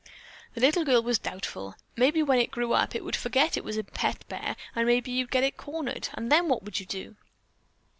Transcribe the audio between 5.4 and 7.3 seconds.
it cornered, and then what would you do?"